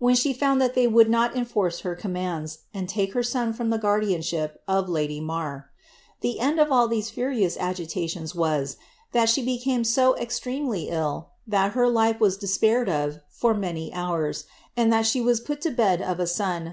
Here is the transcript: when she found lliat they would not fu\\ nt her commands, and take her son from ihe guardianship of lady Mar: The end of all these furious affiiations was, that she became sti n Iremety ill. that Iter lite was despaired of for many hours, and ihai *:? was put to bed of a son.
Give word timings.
when 0.00 0.16
she 0.16 0.32
found 0.32 0.60
lliat 0.60 0.74
they 0.74 0.88
would 0.88 1.08
not 1.08 1.34
fu\\ 1.46 1.66
nt 1.68 1.78
her 1.82 1.94
commands, 1.94 2.58
and 2.74 2.88
take 2.88 3.12
her 3.12 3.22
son 3.22 3.52
from 3.52 3.72
ihe 3.72 3.78
guardianship 3.80 4.60
of 4.66 4.88
lady 4.88 5.20
Mar: 5.20 5.70
The 6.20 6.40
end 6.40 6.58
of 6.58 6.72
all 6.72 6.88
these 6.88 7.10
furious 7.10 7.56
affiiations 7.56 8.34
was, 8.34 8.76
that 9.12 9.28
she 9.28 9.40
became 9.40 9.84
sti 9.84 10.14
n 10.18 10.26
Iremety 10.26 10.88
ill. 10.90 11.28
that 11.46 11.76
Iter 11.76 11.86
lite 11.88 12.18
was 12.18 12.36
despaired 12.36 12.88
of 12.88 13.20
for 13.28 13.54
many 13.54 13.92
hours, 13.94 14.46
and 14.76 14.92
ihai 14.92 15.24
*:? 15.24 15.24
was 15.24 15.38
put 15.38 15.60
to 15.60 15.70
bed 15.70 16.02
of 16.02 16.18
a 16.18 16.26
son. 16.26 16.66